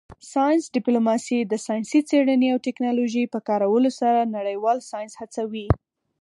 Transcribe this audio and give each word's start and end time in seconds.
ساینس 0.33 0.63
ډیپلوماسي 0.75 1.37
د 1.51 1.53
ساینسي 1.65 1.99
څیړنې 2.09 2.47
او 2.53 2.57
ټیکنالوژۍ 2.67 3.25
په 3.33 3.39
کارولو 3.47 3.89
سره 3.99 4.31
نړیوال 4.37 4.77
ساینس 4.89 5.13
هڅوي 5.21 5.67